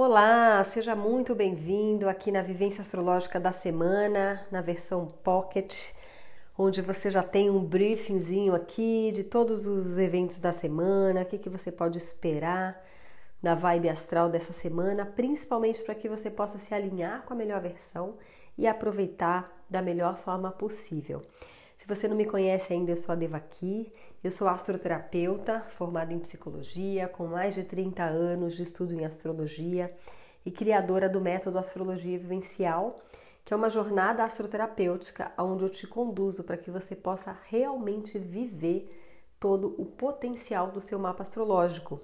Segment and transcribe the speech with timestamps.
[0.00, 5.90] Olá, seja muito bem-vindo aqui na Vivência Astrológica da Semana, na versão Pocket,
[6.56, 11.36] onde você já tem um briefingzinho aqui de todos os eventos da semana, o que,
[11.36, 12.80] que você pode esperar
[13.42, 17.60] da vibe astral dessa semana, principalmente para que você possa se alinhar com a melhor
[17.60, 18.14] versão
[18.56, 21.22] e aproveitar da melhor forma possível.
[21.88, 23.90] Você não me conhece ainda, eu sou a Devaki,
[24.22, 29.90] eu sou astroterapeuta, formada em psicologia, com mais de 30 anos de estudo em astrologia
[30.44, 33.00] e criadora do método Astrologia Vivencial,
[33.42, 38.94] que é uma jornada astroterapêutica onde eu te conduzo para que você possa realmente viver
[39.40, 41.98] todo o potencial do seu mapa astrológico.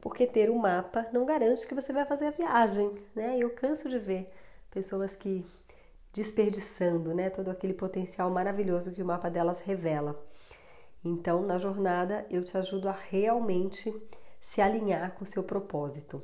[0.00, 3.38] Porque ter um mapa não garante que você vai fazer a viagem, né?
[3.38, 4.26] Eu canso de ver
[4.72, 5.46] pessoas que
[6.12, 10.20] desperdiçando, né, todo aquele potencial maravilhoso que o mapa delas revela.
[11.04, 13.94] Então, na jornada, eu te ajudo a realmente
[14.40, 16.22] se alinhar com o seu propósito.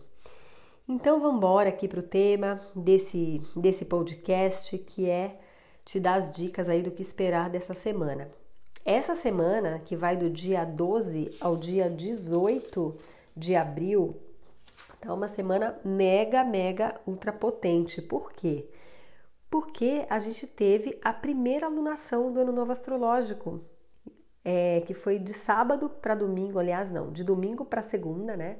[0.88, 5.38] Então, vamos embora aqui para o tema desse, desse podcast, que é
[5.84, 8.28] te dar as dicas aí do que esperar dessa semana.
[8.84, 12.96] Essa semana, que vai do dia 12 ao dia 18
[13.36, 14.16] de abril,
[15.00, 18.00] tá uma semana mega, mega ultra potente.
[18.00, 18.68] Por quê?
[19.56, 23.58] Porque a gente teve a primeira alunação do Ano Novo Astrológico,
[24.44, 28.58] é, que foi de sábado para domingo, aliás, não, de domingo para segunda, né?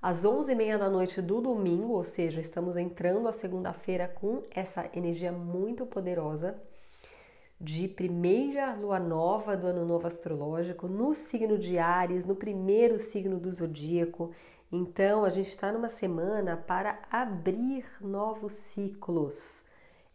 [0.00, 5.32] Às 11h30 da noite do domingo, ou seja, estamos entrando a segunda-feira com essa energia
[5.32, 6.54] muito poderosa
[7.58, 13.40] de primeira lua nova do ano novo astrológico no signo de Ares, no primeiro signo
[13.40, 14.32] do zodíaco.
[14.70, 19.64] Então, a gente está numa semana para abrir novos ciclos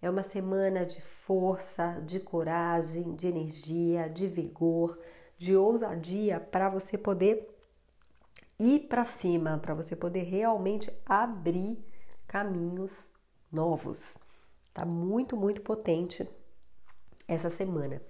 [0.01, 4.97] é uma semana de força, de coragem, de energia, de vigor,
[5.37, 7.47] de ousadia para você poder
[8.57, 11.77] ir para cima, para você poder realmente abrir
[12.27, 13.09] caminhos
[13.51, 14.17] novos.
[14.73, 16.27] Tá muito, muito potente
[17.27, 18.01] essa semana.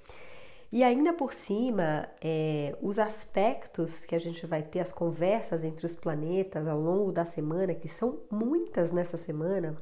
[0.71, 5.85] E ainda por cima, é, os aspectos que a gente vai ter, as conversas entre
[5.85, 9.75] os planetas ao longo da semana, que são muitas nessa semana,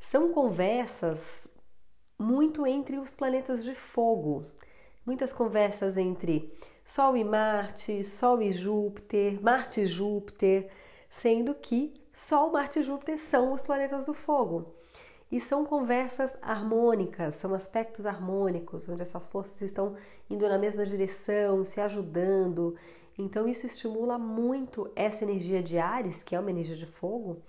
[0.00, 1.48] são conversas
[2.18, 4.44] muito entre os planetas de fogo,
[5.06, 6.52] muitas conversas entre
[6.84, 10.70] Sol e Marte, Sol e Júpiter, Marte e Júpiter,
[11.10, 14.74] sendo que Sol, Marte e Júpiter são os planetas do fogo.
[15.30, 19.94] E são conversas harmônicas, são aspectos harmônicos, onde essas forças estão
[20.28, 22.74] indo na mesma direção, se ajudando.
[23.16, 27.42] Então, isso estimula muito essa energia de Ares, que é uma energia de fogo,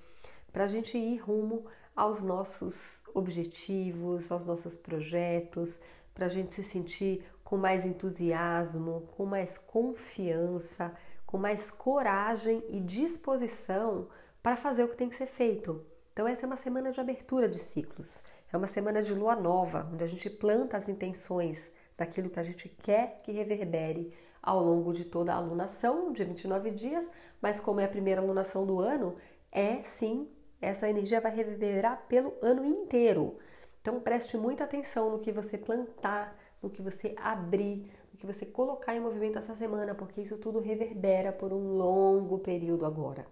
[0.51, 1.65] para a gente ir rumo
[1.99, 5.81] aos nossos objetivos, aos nossos projetos,
[6.13, 10.93] para a gente se sentir com mais entusiasmo, com mais confiança,
[11.25, 14.07] com mais coragem e disposição
[14.41, 15.85] para fazer o que tem que ser feito.
[16.13, 19.89] Então, essa é uma semana de abertura de ciclos, é uma semana de lua nova,
[19.91, 24.93] onde a gente planta as intenções daquilo que a gente quer que reverbere ao longo
[24.93, 27.09] de toda a alunação, de 29 dias,
[27.41, 29.17] mas como é a primeira alunação do ano,
[29.51, 30.29] é sim
[30.61, 33.37] essa energia vai reverberar pelo ano inteiro.
[33.81, 38.45] Então preste muita atenção no que você plantar, no que você abrir, no que você
[38.45, 43.25] colocar em movimento essa semana, porque isso tudo reverbera por um longo período agora.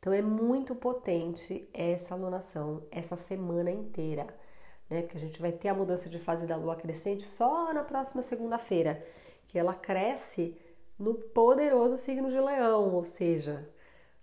[0.00, 4.26] Então é muito potente essa alunação, essa semana inteira,
[4.88, 5.02] né?
[5.02, 8.22] Porque a gente vai ter a mudança de fase da lua crescente só na próxima
[8.22, 9.04] segunda-feira,
[9.48, 10.56] que ela cresce
[10.98, 13.68] no poderoso signo de Leão, ou seja,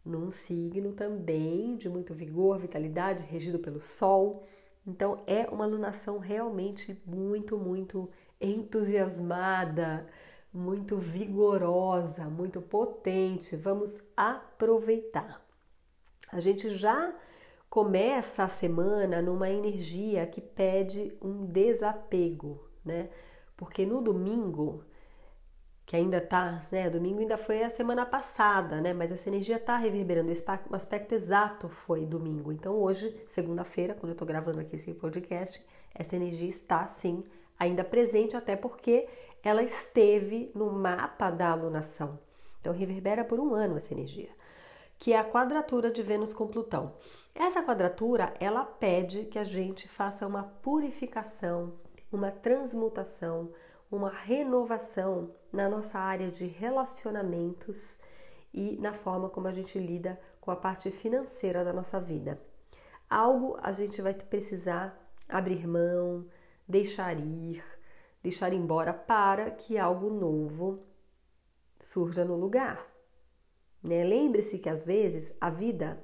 [0.06, 4.46] num signo também de muito vigor, vitalidade, regido pelo Sol.
[4.86, 10.08] Então é uma lunação realmente muito, muito entusiasmada,
[10.54, 13.56] muito vigorosa, muito potente.
[13.56, 15.44] Vamos aproveitar.
[16.32, 17.14] A gente já
[17.70, 23.10] começa a semana numa energia que pede um desapego, né?
[23.58, 24.84] Porque no domingo
[25.86, 26.90] que ainda tá, né?
[26.90, 28.92] Domingo ainda foi a semana passada, né?
[28.92, 30.32] Mas essa energia tá reverberando.
[30.70, 32.52] O aspecto exato foi domingo.
[32.52, 37.24] Então hoje, segunda-feira, quando eu tô gravando aqui esse podcast, essa energia está sim
[37.58, 39.08] ainda presente, até porque
[39.44, 42.20] ela esteve no mapa da alunação.
[42.60, 44.30] Então reverbera por um ano essa energia,
[44.98, 46.94] que é a quadratura de Vênus com Plutão.
[47.34, 51.74] Essa quadratura, ela pede que a gente faça uma purificação,
[52.12, 53.52] uma transmutação,
[53.96, 57.98] uma renovação na nossa área de relacionamentos
[58.54, 62.42] e na forma como a gente lida com a parte financeira da nossa vida.
[63.10, 64.98] Algo a gente vai precisar
[65.28, 66.26] abrir mão,
[66.68, 67.64] deixar ir,
[68.22, 70.84] deixar embora para que algo novo
[71.80, 72.86] surja no lugar.
[73.82, 74.04] Né?
[74.04, 76.04] Lembre-se que às vezes a vida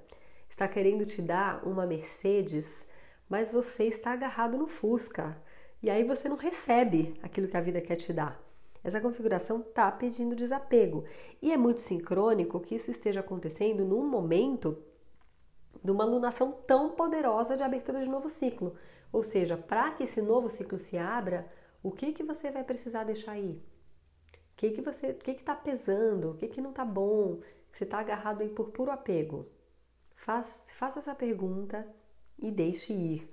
[0.49, 2.85] está querendo te dar uma Mercedes,
[3.27, 5.41] mas você está agarrado no Fusca.
[5.81, 8.42] E aí você não recebe aquilo que a vida quer te dar.
[8.83, 11.06] Essa configuração está pedindo desapego.
[11.42, 14.78] E é muito sincrônico que isso esteja acontecendo num momento
[15.83, 18.75] de uma lunação tão poderosa de abertura de novo ciclo.
[19.12, 21.51] Ou seja, para que esse novo ciclo se abra,
[21.84, 23.62] o que, que você vai precisar deixar aí?
[24.34, 26.31] O que, que você, o que está pesando?
[26.31, 27.39] O que, que não está bom?
[27.72, 29.48] Você está agarrado aí por puro apego?
[30.16, 31.88] Faça essa pergunta
[32.38, 33.30] e deixe ir.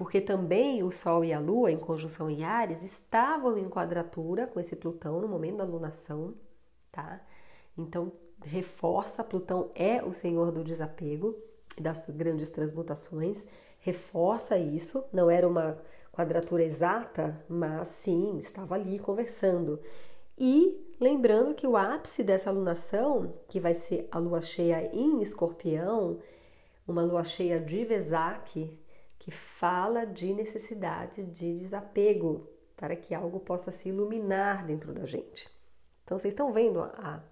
[0.00, 4.58] Porque também o Sol e a Lua, em conjunção em Ares, estavam em quadratura com
[4.58, 6.32] esse Plutão no momento da lunação,
[6.90, 7.20] tá?
[7.76, 8.10] Então,
[8.42, 11.36] reforça, Plutão é o senhor do desapego
[11.78, 13.44] das grandes transmutações,
[13.78, 15.76] reforça isso, não era uma
[16.10, 19.78] quadratura exata, mas sim, estava ali conversando.
[20.38, 26.20] E lembrando que o ápice dessa alunação, que vai ser a lua cheia em escorpião,
[26.88, 28.80] uma lua cheia de Vesak,
[29.20, 35.48] que fala de necessidade de desapego, para que algo possa se iluminar dentro da gente.
[36.02, 37.22] Então, vocês estão vendo a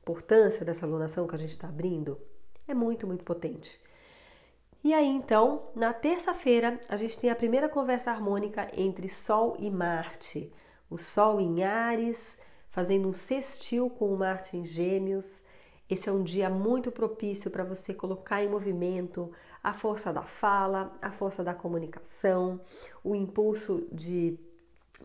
[0.00, 2.20] importância dessa alunação que a gente está abrindo?
[2.66, 3.80] É muito, muito potente.
[4.82, 9.70] E aí, então, na terça-feira, a gente tem a primeira conversa harmônica entre Sol e
[9.70, 10.52] Marte.
[10.90, 12.36] O Sol em Ares,
[12.70, 15.44] fazendo um sextil com o Marte em Gêmeos.
[15.88, 19.32] Esse é um dia muito propício para você colocar em movimento
[19.66, 22.60] a força da fala, a força da comunicação,
[23.02, 24.38] o impulso de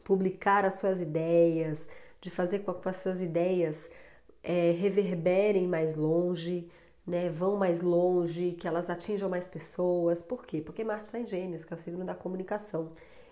[0.03, 1.87] publicar as suas ideias,
[2.21, 3.89] de fazer com que as suas ideias
[4.43, 6.69] é, reverberem mais longe,
[7.07, 10.21] né, vão mais longe, que elas atinjam mais pessoas.
[10.21, 10.61] Por quê?
[10.61, 12.91] Porque Marte está em Gêmeos, que é o signo da comunicação.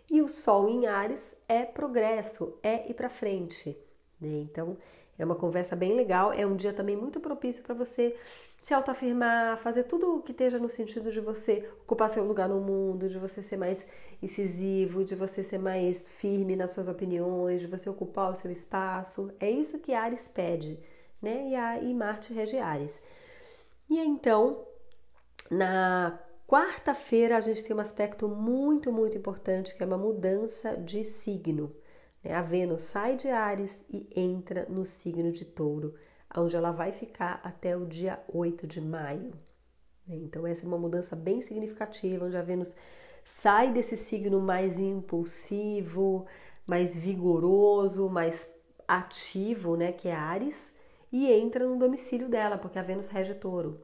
[0.10, 3.78] E o Sol em Ares é progresso, é ir para frente.
[4.20, 4.40] Né?
[4.40, 4.76] Então,
[5.20, 6.32] é uma conversa bem legal.
[6.32, 8.16] É um dia também muito propício para você
[8.60, 12.60] se autoafirmar, fazer tudo o que esteja no sentido de você ocupar seu lugar no
[12.60, 13.86] mundo, de você ser mais
[14.22, 19.32] incisivo, de você ser mais firme nas suas opiniões, de você ocupar o seu espaço.
[19.40, 20.80] É isso que Ares pede,
[21.22, 21.50] né?
[21.50, 23.02] E, a, e Marte rege Ares.
[23.90, 24.66] E então,
[25.50, 31.04] na quarta-feira, a gente tem um aspecto muito, muito importante que é uma mudança de
[31.06, 31.74] signo.
[32.24, 32.34] Né?
[32.34, 35.96] A Vênus sai de Ares e entra no signo de Touro,
[36.36, 39.32] onde ela vai ficar até o dia 8 de maio.
[40.08, 40.16] Né?
[40.18, 42.76] Então, essa é uma mudança bem significativa, onde a Vênus
[43.24, 46.26] sai desse signo mais impulsivo,
[46.68, 48.50] mais vigoroso, mais
[48.88, 50.74] ativo, né, que é Ares,
[51.12, 53.80] e entra no domicílio dela, porque a Vênus rege touro.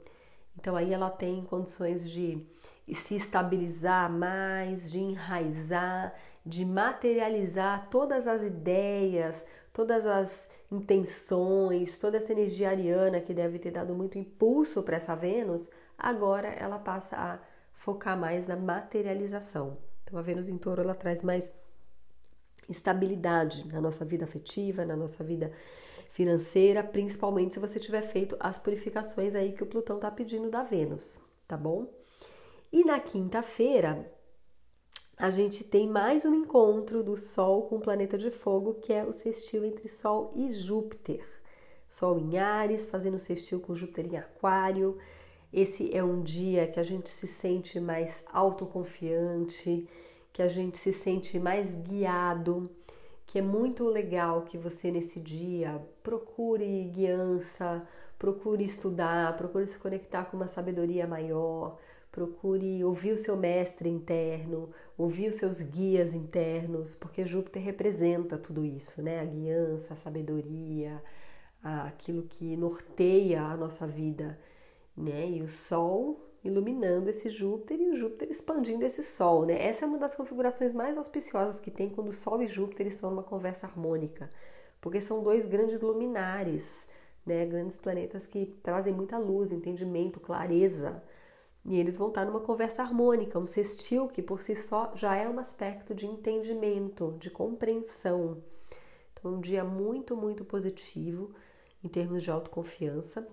[0.57, 2.45] Então aí ela tem condições de
[2.93, 6.13] se estabilizar mais, de enraizar,
[6.45, 9.43] de materializar todas as ideias,
[9.73, 15.15] todas as intenções, toda essa energia ariana que deve ter dado muito impulso para essa
[15.15, 17.39] Vênus, agora ela passa a
[17.73, 19.77] focar mais na materialização.
[20.03, 21.51] Então a Vênus em Touro ela traz mais
[22.69, 25.51] estabilidade na nossa vida afetiva, na nossa vida
[26.15, 30.63] financeira, principalmente se você tiver feito as purificações aí que o Plutão está pedindo da
[30.63, 31.93] Vênus, tá bom?
[32.71, 34.09] E na quinta-feira,
[35.17, 39.03] a gente tem mais um encontro do Sol com o planeta de fogo, que é
[39.03, 41.21] o sextil entre Sol e Júpiter.
[41.89, 44.97] Sol em Ares, fazendo sextil com Júpiter em Aquário.
[45.51, 49.85] Esse é um dia que a gente se sente mais autoconfiante,
[50.31, 52.71] que a gente se sente mais guiado
[53.25, 60.25] que é muito legal que você nesse dia procure guiança, procure estudar, procure se conectar
[60.25, 61.77] com uma sabedoria maior,
[62.11, 68.63] procure ouvir o seu mestre interno, ouvir os seus guias internos, porque Júpiter representa tudo
[68.63, 69.19] isso, né?
[69.19, 71.03] A guiança, a sabedoria,
[71.61, 74.39] aquilo que norteia a nossa vida,
[74.95, 75.29] né?
[75.29, 79.61] E o Sol iluminando esse Júpiter e o Júpiter expandindo esse Sol, né?
[79.61, 83.23] Essa é uma das configurações mais auspiciosas que tem quando Sol e Júpiter estão numa
[83.23, 84.31] conversa harmônica,
[84.79, 86.87] porque são dois grandes luminares,
[87.25, 87.45] né?
[87.45, 91.03] Grandes planetas que trazem muita luz, entendimento, clareza.
[91.65, 95.27] E eles vão estar numa conversa harmônica, um sextil que por si só já é
[95.27, 98.43] um aspecto de entendimento, de compreensão.
[99.13, 101.33] Então, um dia muito, muito positivo
[101.83, 103.27] em termos de autoconfiança.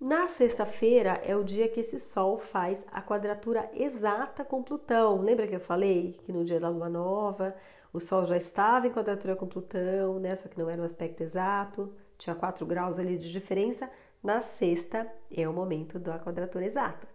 [0.00, 5.20] Na sexta-feira é o dia que esse Sol faz a quadratura exata com Plutão.
[5.20, 7.54] Lembra que eu falei que no dia da Lua Nova
[7.92, 10.34] o Sol já estava em quadratura com Plutão, né?
[10.34, 13.88] Só que não era um aspecto exato, tinha 4 graus ali de diferença.
[14.22, 17.06] Na sexta é o momento da quadratura exata.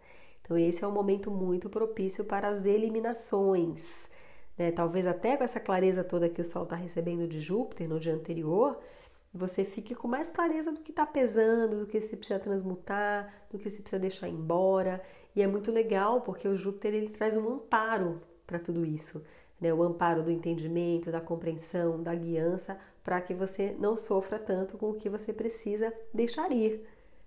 [0.41, 4.07] Então, esse é um momento muito propício para as eliminações.
[4.57, 4.71] Né?
[4.71, 8.13] Talvez até com essa clareza toda que o Sol está recebendo de Júpiter no dia
[8.13, 8.79] anterior,
[9.33, 13.59] você fique com mais clareza do que está pesando, do que se precisa transmutar, do
[13.59, 15.01] que se precisa deixar embora.
[15.36, 19.24] E é muito legal porque o Júpiter ele traz um amparo para tudo isso,
[19.62, 19.71] né?
[19.74, 24.89] O amparo do entendimento, da compreensão, da guiança, para que você não sofra tanto com
[24.89, 26.81] o que você precisa deixar ir.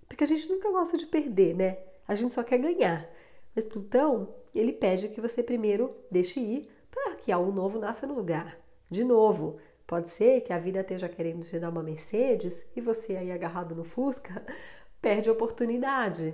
[0.07, 1.77] Porque a gente nunca gosta de perder, né?
[2.07, 3.09] A gente só quer ganhar.
[3.55, 8.13] Mas Plutão, ele pede que você primeiro deixe ir para que algo novo nasça no
[8.13, 8.59] lugar.
[8.89, 9.55] De novo,
[9.85, 13.75] pode ser que a vida esteja querendo te dar uma Mercedes e você aí agarrado
[13.75, 14.45] no Fusca
[15.01, 16.33] perde a oportunidade.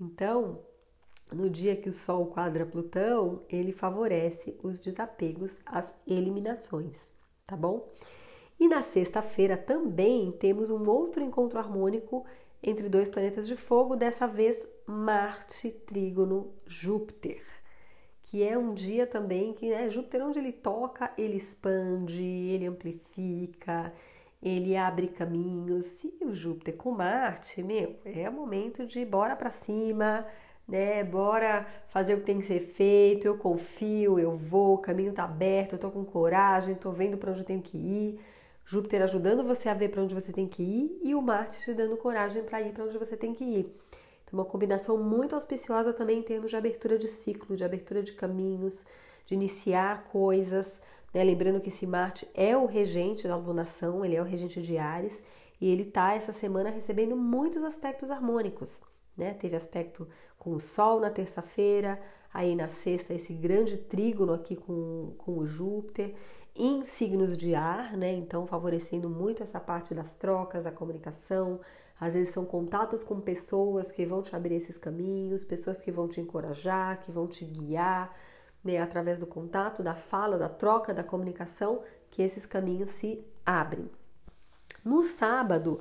[0.00, 0.60] Então,
[1.32, 7.14] no dia que o Sol quadra Plutão, ele favorece os desapegos, as eliminações,
[7.46, 7.88] tá bom?
[8.58, 12.24] E na sexta-feira também temos um outro encontro harmônico
[12.62, 17.42] entre dois planetas de fogo, dessa vez Marte trígono Júpiter,
[18.26, 23.92] que é um dia também que né, Júpiter onde ele toca, ele expande, ele amplifica,
[24.42, 26.02] ele abre caminhos.
[26.02, 30.26] E o Júpiter com Marte, meu, é o momento de bora para cima,
[30.66, 31.04] né?
[31.04, 33.26] Bora fazer o que tem que ser feito.
[33.26, 37.30] Eu confio, eu vou, o caminho tá aberto, eu tô com coragem, tô vendo para
[37.30, 38.20] onde eu tenho que ir.
[38.64, 41.72] Júpiter ajudando você a ver para onde você tem que ir e o Marte te
[41.72, 43.76] dando coragem para ir para onde você tem que ir.
[44.26, 48.12] Então, uma combinação muito auspiciosa também em termos de abertura de ciclo, de abertura de
[48.12, 48.84] caminhos,
[49.24, 50.80] de iniciar coisas.
[51.14, 51.22] Né?
[51.22, 55.22] Lembrando que esse Marte é o regente da alunação, ele é o regente de Ares
[55.60, 58.82] e ele está essa semana recebendo muitos aspectos harmônicos.
[59.16, 59.32] Né?
[59.32, 62.00] Teve aspecto com o Sol na terça-feira,
[62.34, 66.14] aí na sexta esse grande trígono aqui com, com o Júpiter
[66.58, 68.12] em signos de ar, né?
[68.14, 71.60] Então, favorecendo muito essa parte das trocas, a comunicação.
[71.98, 76.06] Às vezes são contatos com pessoas que vão te abrir esses caminhos, pessoas que vão
[76.06, 78.14] te encorajar, que vão te guiar,
[78.62, 78.78] né?
[78.78, 83.90] Através do contato, da fala, da troca, da comunicação, que esses caminhos se abrem.
[84.84, 85.80] No sábado,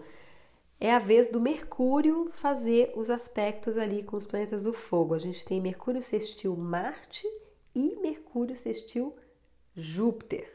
[0.79, 5.13] é a vez do Mercúrio fazer os aspectos ali com os planetas do fogo.
[5.13, 7.27] A gente tem Mercúrio sextil Marte
[7.73, 9.15] e Mercúrio sextil
[9.75, 10.49] Júpiter.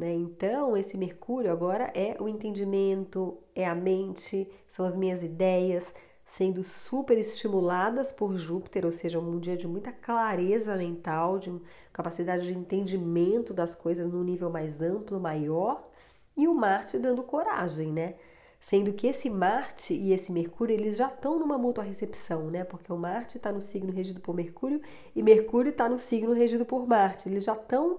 [0.00, 0.14] Né?
[0.14, 5.92] Então, esse Mercúrio agora é o entendimento, é a mente, são as minhas ideias
[6.24, 11.52] sendo super estimuladas por Júpiter, ou seja, um dia de muita clareza mental, de
[11.92, 15.86] capacidade de entendimento das coisas num nível mais amplo, maior,
[16.34, 18.14] e o Marte dando coragem, né?
[18.58, 22.64] Sendo que esse Marte e esse Mercúrio, eles já estão numa mútua recepção, né?
[22.64, 24.80] Porque o Marte está no signo regido por Mercúrio
[25.14, 27.28] e Mercúrio está no signo regido por Marte.
[27.28, 27.98] Eles já estão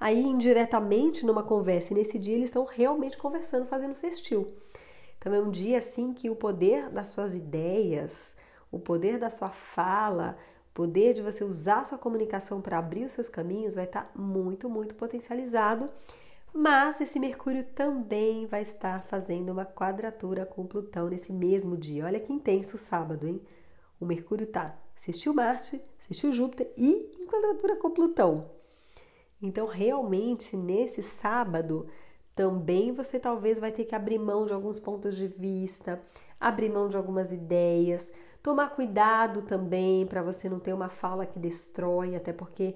[0.00, 4.48] aí indiretamente numa conversa, e nesse dia eles estão realmente conversando, fazendo sextil.
[5.18, 8.34] Então é um dia assim que o poder das suas ideias,
[8.72, 10.38] o poder da sua fala,
[10.70, 14.04] o poder de você usar a sua comunicação para abrir os seus caminhos vai estar
[14.04, 15.90] tá muito, muito potencializado.
[16.52, 22.06] Mas esse Mercúrio também vai estar fazendo uma quadratura com Plutão nesse mesmo dia.
[22.06, 23.40] Olha que intenso o sábado, hein?
[24.00, 28.59] O Mercúrio tá assistiu Marte, assistiu Júpiter e em quadratura com Plutão.
[29.42, 31.86] Então, realmente, nesse sábado,
[32.34, 35.98] também você talvez vai ter que abrir mão de alguns pontos de vista,
[36.38, 38.10] abrir mão de algumas ideias,
[38.42, 42.74] tomar cuidado também para você não ter uma fala que destrói, até porque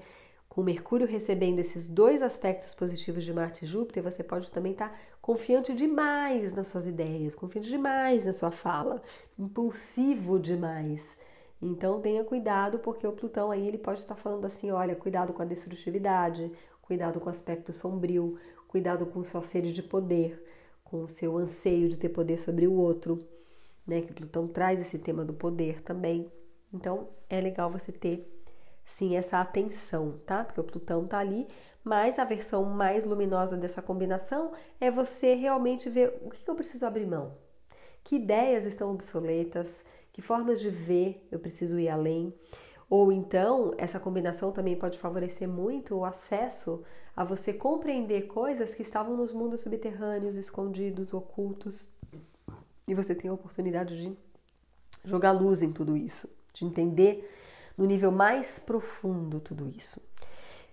[0.49, 4.91] com Mercúrio recebendo esses dois aspectos positivos de Marte e Júpiter, você pode também estar
[4.91, 9.03] tá confiante demais nas suas ideias, confiante demais na sua fala,
[9.39, 11.17] impulsivo demais.
[11.61, 15.43] Então tenha cuidado, porque o Plutão aí ele pode estar falando assim: olha, cuidado com
[15.43, 20.45] a destrutividade, cuidado com o aspecto sombrio, cuidado com sua sede de poder,
[20.83, 23.19] com o seu anseio de ter poder sobre o outro,
[23.87, 24.03] né?
[24.03, 26.31] Que Plutão traz esse tema do poder também.
[26.73, 28.31] Então é legal você ter
[28.85, 30.45] sim essa atenção, tá?
[30.45, 31.47] Porque o Plutão tá ali,
[31.83, 36.87] mas a versão mais luminosa dessa combinação é você realmente ver o que eu preciso
[36.87, 37.37] abrir mão,
[38.03, 42.33] que ideias estão obsoletas, que formas de ver eu preciso ir além?
[42.89, 46.85] Ou então, essa combinação também pode favorecer muito o acesso
[47.17, 51.89] a você compreender coisas que estavam nos mundos subterrâneos, escondidos, ocultos.
[52.87, 54.17] E você tem a oportunidade de
[55.05, 57.29] jogar luz em tudo isso, de entender
[57.77, 60.01] no nível mais profundo tudo isso.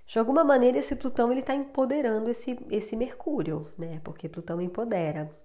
[0.06, 4.00] De alguma maneira, esse Plutão ele está empoderando esse, esse Mercúrio, né?
[4.04, 5.36] Porque Plutão empodera.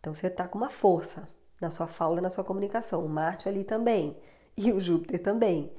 [0.00, 1.28] Então você está com uma força,
[1.62, 3.04] na sua fala, na sua comunicação.
[3.04, 4.16] O Marte ali também
[4.56, 5.72] e o Júpiter também.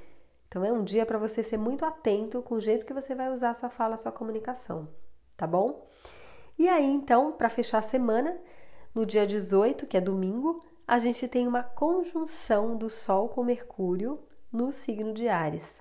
[0.47, 3.31] Então é um dia para você ser muito atento com o jeito que você vai
[3.31, 4.87] usar a sua fala, a sua comunicação,
[5.35, 5.87] tá bom?
[6.57, 8.37] E aí, então, para fechar a semana,
[8.93, 14.19] no dia 18, que é domingo, a gente tem uma conjunção do Sol com Mercúrio
[14.51, 15.79] no signo de Ares.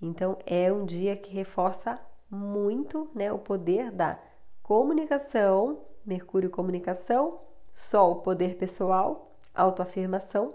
[0.00, 1.98] Então é um dia que reforça
[2.30, 4.18] muito, né, o poder da
[4.62, 7.40] comunicação, Mercúrio comunicação,
[7.74, 10.54] Sol poder pessoal autoafirmação.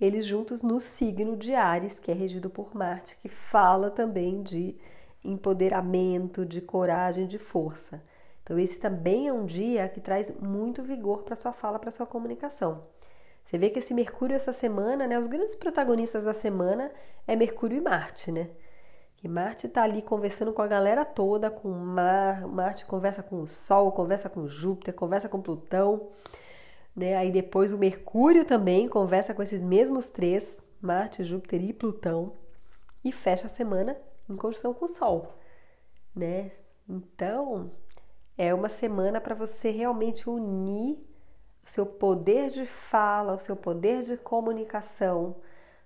[0.00, 4.76] eles juntos no signo de Ares, que é regido por Marte, que fala também de
[5.24, 8.02] empoderamento, de coragem, de força.
[8.42, 12.06] Então, esse também é um dia que traz muito vigor para sua fala, para sua
[12.06, 12.78] comunicação.
[13.44, 16.90] Você vê que esse Mercúrio essa semana, né, os grandes protagonistas da semana
[17.26, 18.50] é Mercúrio e Marte, né?
[19.16, 23.46] Que Marte está ali conversando com a galera toda, com Mar, Marte conversa com o
[23.46, 26.08] Sol, conversa com Júpiter, conversa com Plutão,
[26.96, 27.14] né?
[27.16, 32.32] Aí depois o Mercúrio também conversa com esses mesmos três, Marte, Júpiter e Plutão,
[33.04, 33.96] e fecha a semana
[34.28, 35.38] em conjunção com o Sol,
[36.14, 36.52] né?
[36.88, 37.70] Então,
[38.38, 40.98] é uma semana para você realmente unir
[41.64, 45.36] o seu poder de fala, o seu poder de comunicação,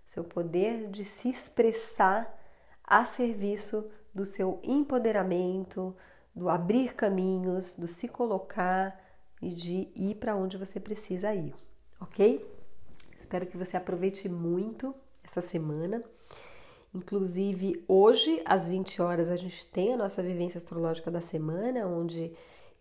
[0.06, 2.38] o seu poder de se expressar
[2.84, 5.96] a serviço do seu empoderamento,
[6.34, 8.99] do abrir caminhos, do se colocar
[9.40, 11.54] e de ir para onde você precisa ir,
[12.00, 12.44] ok?
[13.18, 16.02] Espero que você aproveite muito essa semana.
[16.92, 22.32] Inclusive, hoje, às 20 horas, a gente tem a nossa vivência astrológica da semana, onde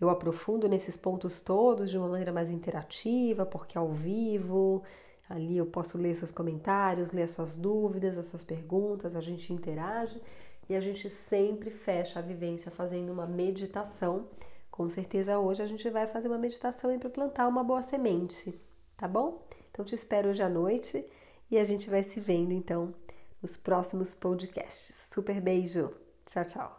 [0.01, 4.81] eu aprofundo nesses pontos todos de uma maneira mais interativa, porque ao vivo,
[5.29, 9.53] ali eu posso ler seus comentários, ler as suas dúvidas, as suas perguntas, a gente
[9.53, 10.19] interage
[10.67, 14.27] e a gente sempre fecha a vivência fazendo uma meditação.
[14.79, 18.57] Com certeza hoje a gente vai fazer uma meditação para plantar uma boa semente,
[18.95, 19.45] tá bom?
[19.69, 21.05] Então te espero hoje à noite
[21.51, 22.95] e a gente vai se vendo então
[23.41, 25.09] nos próximos podcasts.
[25.13, 25.93] Super beijo.
[26.25, 26.78] Tchau, tchau.